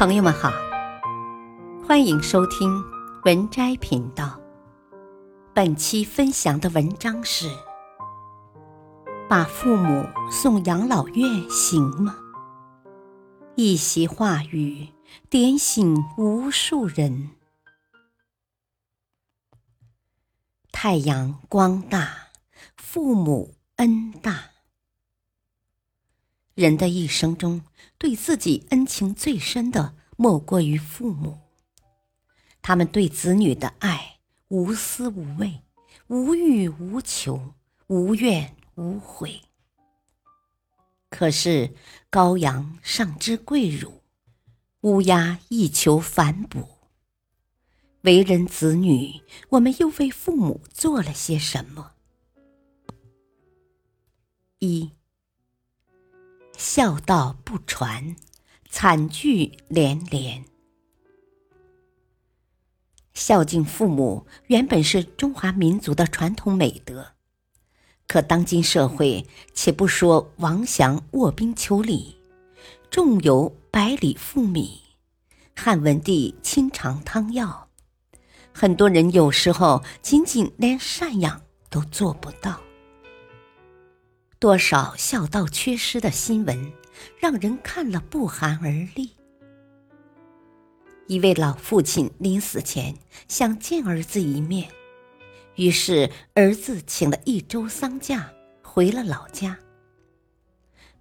[0.00, 0.50] 朋友们好，
[1.86, 2.82] 欢迎收听
[3.26, 4.40] 文摘频道。
[5.52, 7.50] 本期分享的文章是：
[9.28, 12.16] 把父母送养老院行吗？
[13.56, 14.88] 一席话语
[15.28, 17.32] 点醒无数人。
[20.72, 22.30] 太阳光大，
[22.78, 24.49] 父母恩大。
[26.60, 27.62] 人的一生中，
[27.96, 31.38] 对自己恩情最深的，莫过于父母。
[32.60, 35.62] 他们对子女的爱，无私无畏，
[36.08, 37.54] 无欲无求，
[37.86, 39.40] 无怨无悔。
[41.08, 41.74] 可是，
[42.10, 44.02] 羔羊尚知跪乳，
[44.82, 46.68] 乌鸦亦求反哺。
[48.02, 51.92] 为人子女，我们又为父母做了些什么？
[54.58, 54.90] 一。
[56.62, 58.14] 孝道不传，
[58.68, 60.44] 惨剧连连。
[63.14, 67.12] 孝敬父母原本是中华民族的传统美德，
[68.06, 72.14] 可当今社会，且不说王祥卧冰求鲤，
[72.90, 74.82] 仲由百里赴米，
[75.56, 77.70] 汉文帝亲尝汤药，
[78.52, 82.60] 很多人有时候仅仅连赡养都做不到。
[84.40, 86.72] 多少孝道缺失的新闻，
[87.18, 89.10] 让人看了不寒而栗。
[91.08, 92.96] 一位老父亲临死前
[93.28, 94.70] 想见儿子一面，
[95.56, 99.58] 于是儿子请了一周丧假回了老家。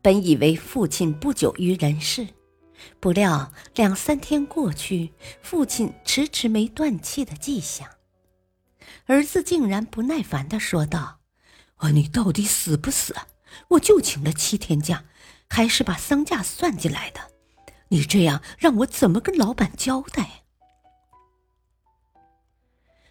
[0.02, 2.28] 本以为父亲不久于人世，
[3.00, 7.88] 不料两三天过去，父亲迟迟没断气的迹象。
[9.06, 11.19] 儿子竟然不耐烦的说道。
[11.80, 13.16] 啊，你到底死不死？
[13.70, 15.04] 我就请了七天假，
[15.50, 17.20] 还是把丧假算进来的。
[17.90, 20.44] 你这样让我怎么跟老板交代？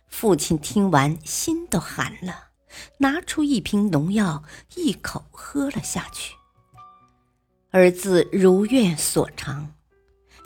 [0.08, 2.50] 父亲听完心都寒了，
[2.98, 6.34] 拿出一瓶农药，一口喝了下去。
[7.70, 9.74] 儿子如愿所偿，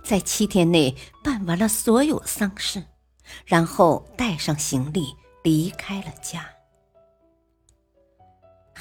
[0.05, 2.85] 在七天内办完了所有丧事，
[3.45, 6.52] 然后带上行李离开了家。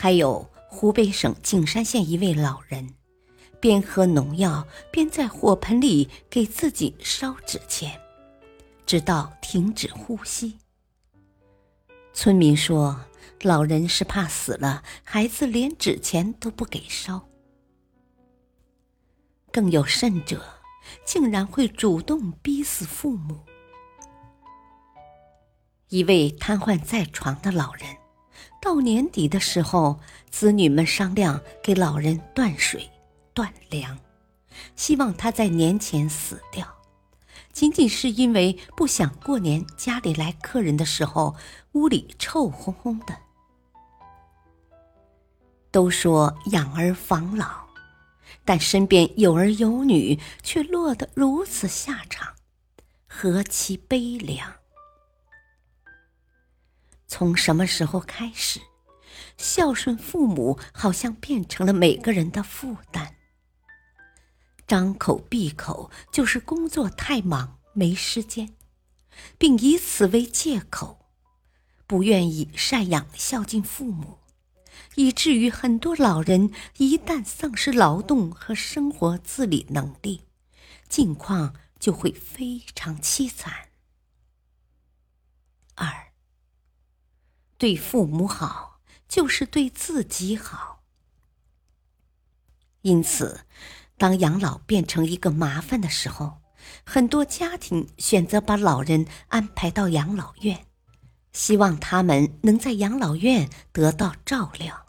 [0.01, 2.95] 还有湖北省景山县一位老人，
[3.59, 8.01] 边喝农药边在火盆里给自己烧纸钱，
[8.83, 10.57] 直到停止呼吸。
[12.13, 12.99] 村民说，
[13.43, 17.29] 老人是怕死了，孩子连纸钱都不给烧。
[19.51, 20.43] 更有甚者，
[21.05, 23.41] 竟然会主动逼死父母。
[25.89, 28.00] 一位瘫痪在床的老人。
[28.61, 29.99] 到年底的时候，
[30.29, 32.87] 子女们商量给老人断水、
[33.33, 33.97] 断粮，
[34.75, 36.67] 希望他在年前死掉，
[37.51, 41.35] 仅仅是因为不想过年家里来客人的时候
[41.71, 43.17] 屋里臭烘烘的。
[45.71, 47.47] 都说养儿防老，
[48.45, 52.35] 但身边有儿有女却落得如此下场，
[53.07, 54.60] 何其悲凉！
[57.11, 58.61] 从什么时候开始，
[59.37, 63.15] 孝顺父母好像变成了每个人的负担？
[64.65, 68.55] 张口闭口就是工作太忙没时间，
[69.37, 71.05] 并以此为借口，
[71.85, 74.19] 不愿意赡养孝敬父母，
[74.95, 80.21] 以至于很多老人一旦丧失劳动和生活自理能力，
[80.87, 83.67] 境况就会非常凄惨。
[85.75, 86.10] 二。
[87.61, 90.81] 对父母好，就是对自己好。
[92.81, 93.41] 因此，
[93.99, 96.41] 当养老变成一个麻烦的时候，
[96.83, 100.65] 很多家庭选择把老人安排到养老院，
[101.33, 104.87] 希望他们能在养老院得到照料。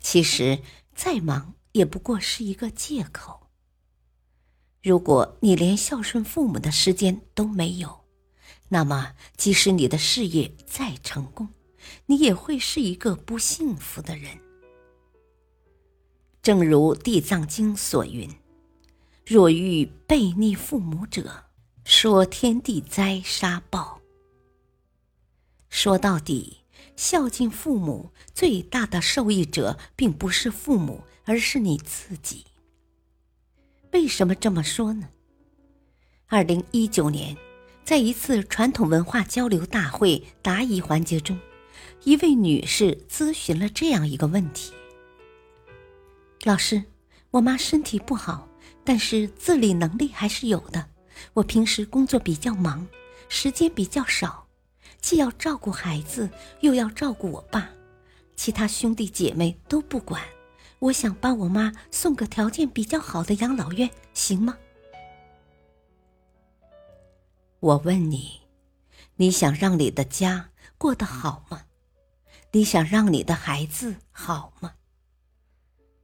[0.00, 0.60] 其实，
[0.92, 3.46] 再忙也不过是一个借口。
[4.82, 8.01] 如果你连孝顺父母的时间都没有，
[8.72, 11.46] 那么，即使你的事业再成功，
[12.06, 14.38] 你也会是一个不幸福的人。
[16.40, 18.34] 正如《地藏经》所云
[19.26, 21.44] ：“若遇背逆父母者，
[21.84, 24.00] 说天地灾杀报。”
[25.68, 26.62] 说到底，
[26.96, 32.46] 孝敬父母最大的受益者并不是父母，而是你自己。
[33.92, 35.10] 为什么这么说呢？
[36.28, 37.36] 二零一九年。
[37.84, 41.38] 在一次传统文化交流大会答疑环节中，
[42.04, 44.72] 一位女士咨询了这样一个问题
[46.44, 46.84] ：“老师，
[47.32, 48.48] 我妈身体不好，
[48.84, 50.86] 但是自理能力还是有的。
[51.34, 52.86] 我平时工作比较忙，
[53.28, 54.46] 时间比较少，
[55.00, 56.30] 既要照顾孩子，
[56.60, 57.68] 又要照顾我爸，
[58.36, 60.22] 其他兄弟姐妹都不管。
[60.78, 64.56] 我想把我妈送个条件比较好的养老院，行吗？
[67.62, 68.40] 我问你，
[69.14, 71.62] 你想让你的家过得好吗？
[72.50, 74.74] 你想让你的孩子好吗？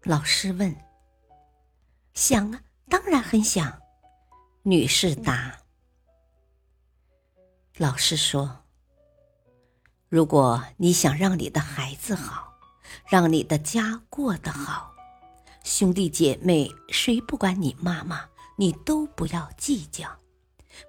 [0.05, 0.77] 老师问。
[2.15, 3.77] 想啊，当然很想。
[4.63, 5.59] 女士答。
[7.77, 8.65] 老师说
[10.09, 12.55] ：“如果你想让你的孩子好，
[13.09, 14.95] 让你的家过得好，
[15.65, 20.09] 兄弟姐妹谁不管你妈妈，你都不要计较。”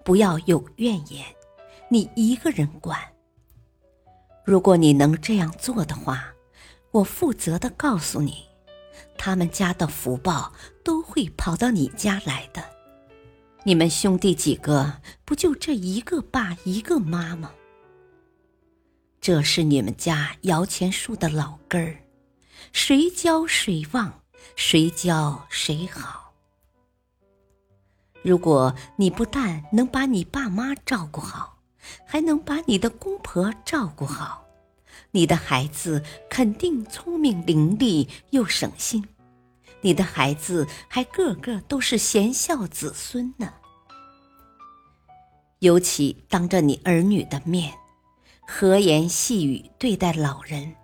[0.04, 1.26] 不要有怨言，
[1.90, 3.00] 你一个人管。
[4.44, 6.34] 如果你能这样做的话，
[6.92, 8.46] 我负责的告诉你，
[9.18, 10.52] 他们家的福报
[10.84, 12.64] 都会跑到你家来的。
[13.64, 17.52] 你们兄弟几个不就这一个爸一个妈吗？
[19.22, 21.98] 这是你们家摇钱树的老根儿，
[22.72, 24.24] 谁教谁旺，
[24.56, 26.29] 谁教谁好。
[28.22, 31.58] 如果你不但能把你爸妈照顾好，
[32.06, 34.46] 还能把你的公婆照顾好，
[35.12, 39.08] 你的孩子肯定聪明伶俐又省心，
[39.82, 43.54] 你的孩子还个个都是贤孝子孙呢。
[45.60, 47.74] 尤其当着你儿女的面，
[48.46, 50.76] 和言细语对待老人，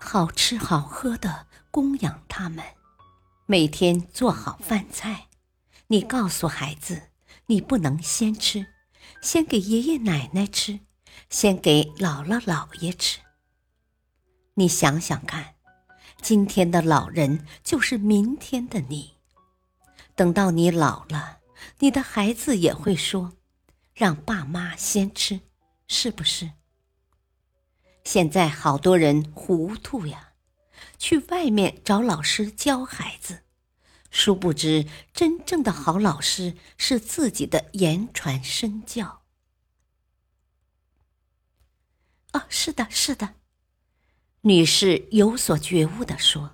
[0.00, 2.64] 好吃好喝的供养他们，
[3.46, 5.26] 每天做好饭菜。
[5.92, 7.10] 你告诉孩子，
[7.46, 8.64] 你不能先吃，
[9.20, 10.78] 先给爷爷奶奶吃，
[11.28, 13.18] 先给姥姥姥爷吃。
[14.54, 15.56] 你想想看，
[16.22, 19.16] 今天的老人就是明天的你。
[20.14, 21.40] 等到你老了，
[21.80, 23.32] 你的孩子也会说
[23.92, 25.40] ：“让爸妈先吃，
[25.88, 26.52] 是不是？”
[28.04, 30.34] 现在好多人糊涂呀，
[30.98, 33.42] 去外面找老师教孩子。
[34.10, 39.22] 殊不知，真正的好老师是自己的言传身教。
[42.32, 43.34] 哦，是的，是的，
[44.42, 46.48] 女士有所觉悟的说，《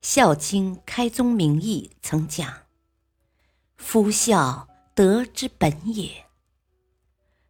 [0.00, 2.66] 孝经·开宗明义》曾讲
[3.76, 6.26] ：“夫孝，德之本也。”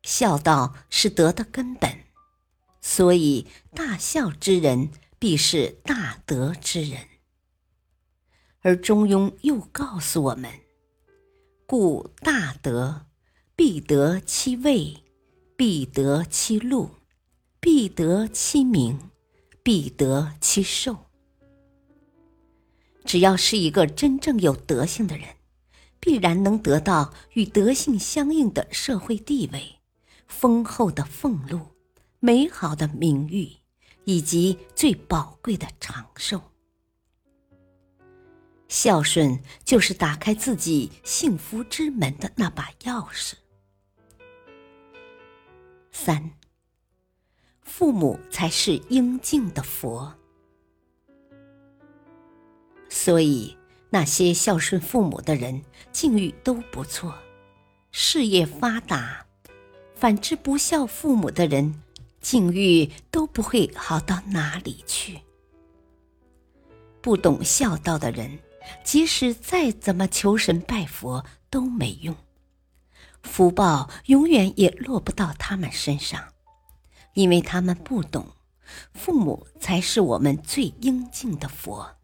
[0.03, 2.05] 孝道是德的根本，
[2.81, 7.10] 所以大孝之人必是大德之人。
[8.63, 10.51] 而中庸又告诉我们
[11.67, 13.07] ：“故大德，
[13.57, 15.03] 必得其位，
[15.57, 16.91] 必得其禄，
[17.59, 18.99] 必得其名，
[19.63, 21.07] 必得其寿。”
[23.07, 25.37] 只要是一个真正有德性的人，
[25.99, 29.77] 必然能得到与德性相应的社会地位、
[30.27, 31.61] 丰厚的俸禄、
[32.19, 33.51] 美好的名誉，
[34.05, 36.43] 以及最宝贵的长寿。
[38.71, 43.33] 孝顺就是打开自己幸福之门的那把钥匙。
[45.91, 46.31] 三，
[47.63, 50.15] 父母才是应敬的佛，
[52.89, 53.59] 所以
[53.91, 55.61] 那些孝顺父母的人
[55.91, 57.13] 境遇都不错，
[57.91, 59.27] 事业发达；
[59.97, 61.83] 反之不孝父母的人
[62.21, 65.21] 境遇都不会好到哪里去。
[67.01, 68.39] 不懂孝道的人。
[68.85, 72.17] 即使再怎么求神拜佛都没用，
[73.23, 76.33] 福报永远也落不到他们身上，
[77.15, 78.27] 因为他们不懂，
[78.95, 81.97] 父母才是我们最应敬的佛。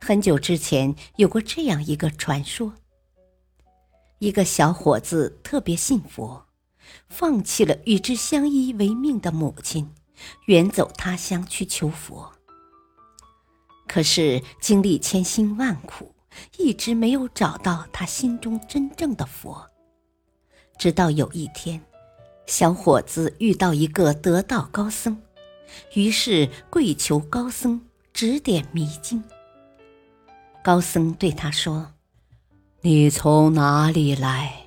[0.00, 2.74] 很久之前有过这样一个传说：
[4.20, 6.46] 一个小伙子特别信佛，
[7.08, 9.92] 放弃了与之相依为命的母亲，
[10.46, 12.37] 远走他乡去求佛。
[13.88, 16.14] 可是经历千辛万苦，
[16.58, 19.68] 一直没有找到他心中真正的佛。
[20.78, 21.82] 直到有一天，
[22.46, 25.20] 小伙子遇到一个得道高僧，
[25.94, 27.80] 于是跪求高僧
[28.12, 29.24] 指点迷津。
[30.62, 31.94] 高僧对他说
[32.82, 34.66] ：“你从哪里来，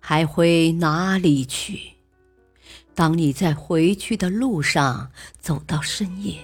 [0.00, 1.92] 还回哪里去？
[2.94, 6.38] 当你在回去的路上走到深夜。”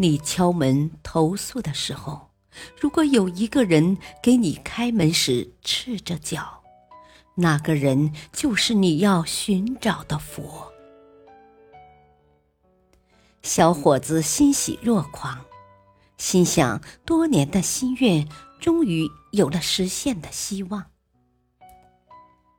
[0.00, 2.30] 你敲门投诉的时候，
[2.80, 6.62] 如果有一个人给你开门时赤着脚，
[7.34, 10.72] 那个人就是你要寻找的佛。
[13.42, 15.38] 小伙子欣喜若狂，
[16.16, 18.26] 心想多年的心愿
[18.58, 20.86] 终于有了实现的希望。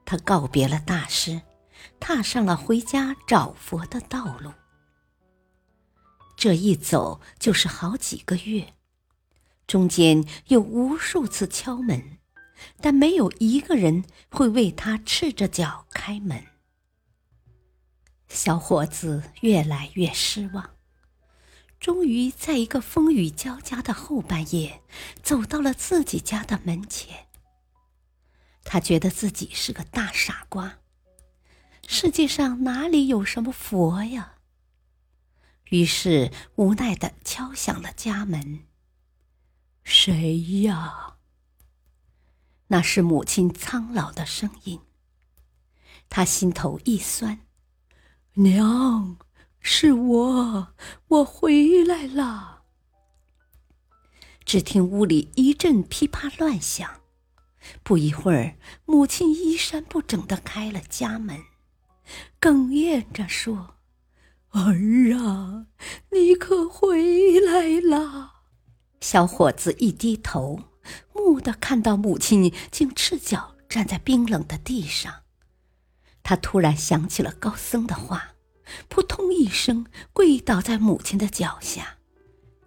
[0.05, 1.41] 他告别了大师，
[1.99, 4.51] 踏上了回家找佛的道路。
[6.41, 8.73] 这一走就是好几个月，
[9.67, 12.17] 中间有无数次敲门，
[12.77, 16.43] 但没有一个人会为他赤着脚开门。
[18.27, 20.71] 小伙子越来越失望，
[21.79, 24.81] 终于在一个风雨交加的后半夜，
[25.21, 27.27] 走到了自己家的门前。
[28.63, 30.79] 他觉得自己是个大傻瓜，
[31.87, 34.37] 世界上哪里有什么佛呀？
[35.71, 38.65] 于是无奈的敲响了家门。
[39.83, 41.15] 谁呀？
[42.67, 44.81] 那是母亲苍老的声音。
[46.09, 47.39] 他心头一酸，
[48.33, 49.17] 娘，
[49.61, 50.73] 是我，
[51.07, 52.63] 我回来了。
[54.43, 56.99] 只听屋里一阵噼啪乱响，
[57.81, 61.45] 不一会儿，母亲衣衫不整的开了家门，
[62.41, 63.77] 哽咽着说。
[64.51, 65.67] 儿啊，
[66.11, 68.41] 你可回来啦！
[68.99, 70.63] 小伙子一低头，
[71.13, 75.23] 蓦地看到母亲竟赤脚站在冰冷的地上。
[76.21, 78.35] 他突然想起了高僧的话，
[78.89, 81.97] 扑通一声跪倒在母亲的脚下，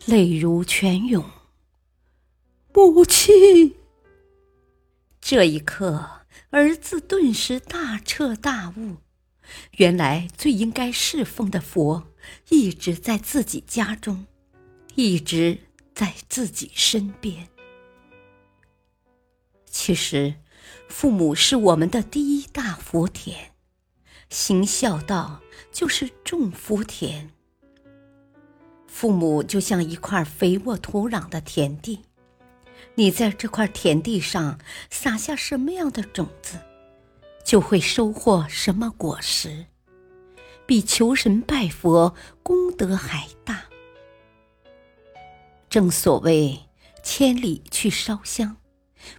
[0.07, 1.25] 泪如泉涌。
[2.73, 3.77] 母亲！
[5.21, 8.97] 这一刻，儿子顿时大彻大悟。
[9.79, 12.09] 原来最应该侍奉的佛，
[12.49, 14.27] 一直在自己家中，
[14.95, 15.59] 一直
[15.95, 17.49] 在自己身边。
[19.67, 20.35] 其实，
[20.89, 23.53] 父母是我们的第一大福田，
[24.31, 27.31] 行孝道就是种福田。
[28.87, 32.01] 父母就像一块肥沃土壤的田地，
[32.95, 36.61] 你在这块田地上撒下什么样的种子？
[37.45, 39.67] 就会收获什么果实，
[40.67, 43.65] 比求神拜佛功德还大。
[45.69, 46.59] 正所谓
[47.03, 48.57] 千里去烧香，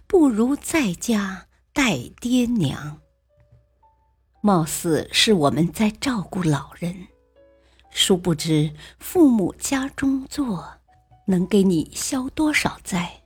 [0.06, 3.00] 不如在家带爹娘。
[4.40, 7.08] 貌似是我们在照顾老人，
[7.90, 10.66] 殊不知父母家中坐，
[11.26, 13.22] 能给你消多少灾，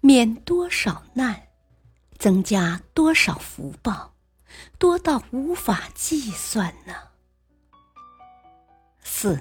[0.00, 1.48] 免多少难，
[2.18, 4.14] 增加多少福报。
[4.78, 6.94] 多到无法计算呢。
[9.02, 9.40] 四，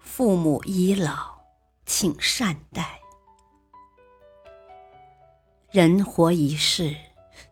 [0.00, 1.40] 父母已老，
[1.84, 3.00] 请善待。
[5.70, 6.96] 人活一世，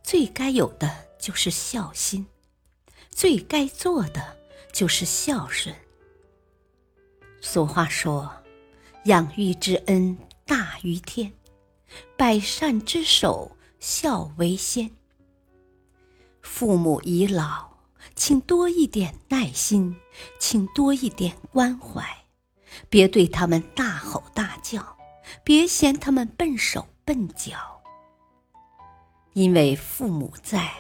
[0.03, 2.27] 最该有的就是孝心，
[3.11, 4.37] 最该做的
[4.73, 5.75] 就是孝顺。
[7.41, 8.43] 俗话说
[9.05, 10.17] ：“养育之恩
[10.47, 11.35] 大于天，
[12.17, 14.91] 百善之首孝为先。”
[16.45, 17.71] 父母已老，
[18.15, 19.97] 请多一点耐心，
[20.39, 22.07] 请多一点关怀，
[22.89, 24.97] 别对他们大吼大叫，
[25.43, 27.83] 别嫌他们笨手笨脚。
[29.33, 30.71] 因为父母在，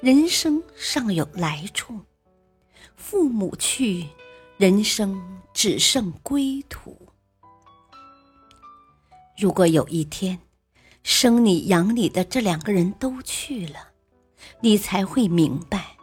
[0.00, 1.94] 人生尚有来处；
[2.96, 4.08] 父母去，
[4.56, 7.06] 人生只剩归途。
[9.38, 10.40] 如果有一天，
[11.04, 13.91] 生你养你的这两个人都去了，
[14.64, 15.96] 你才会明白，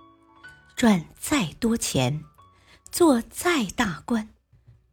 [0.75, 2.25] 赚再多钱，
[2.91, 4.27] 做再大官，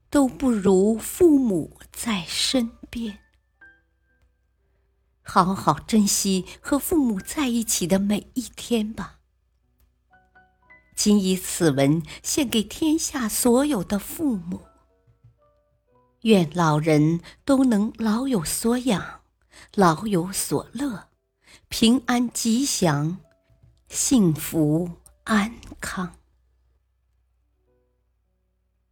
[0.09, 3.19] 都不如父母在身边。
[5.25, 9.19] 好好珍惜和父母在一起的每一天吧。
[10.95, 14.61] 谨以此文献给天下所有的父母，
[16.21, 19.23] 愿老人都能老有所养，
[19.75, 21.09] 老有所乐，
[21.69, 23.19] 平安吉祥。
[23.89, 24.91] 幸福
[25.25, 26.19] 安康。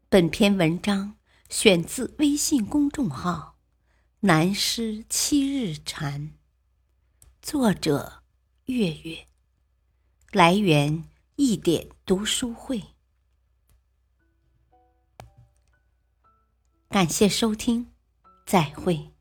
[0.08, 1.16] 本篇文章
[1.50, 3.58] 选自微信公众号
[4.20, 6.34] “南师七日禅”，
[7.42, 8.22] 作者
[8.66, 9.26] 月月，
[10.30, 12.94] 来源一点读书会。
[16.88, 17.92] 感谢收听，
[18.46, 19.13] 再会。